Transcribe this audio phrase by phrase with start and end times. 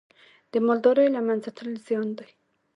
[0.51, 2.29] د مالدارۍ له منځه تلل زیان دی.